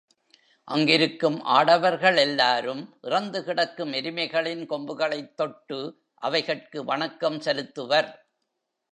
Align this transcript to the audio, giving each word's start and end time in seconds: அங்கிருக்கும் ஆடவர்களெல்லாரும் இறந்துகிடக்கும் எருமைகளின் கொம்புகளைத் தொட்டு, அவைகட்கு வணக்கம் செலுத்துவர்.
அங்கிருக்கும் 0.63 1.45
ஆடவர்களெல்லாரும் 1.45 2.87
இறந்துகிடக்கும் 3.03 3.93
எருமைகளின் 3.93 4.65
கொம்புகளைத் 4.65 5.33
தொட்டு, 5.33 6.01
அவைகட்கு 6.21 6.83
வணக்கம் 6.83 7.39
செலுத்துவர். 7.39 8.25